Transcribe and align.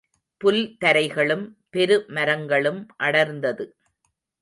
புல் 0.41 0.77
தரைகளும் 0.79 1.45
பெரு 1.69 2.05
மரங்களும் 2.07 2.81
அடர்ந்தது. 2.97 3.65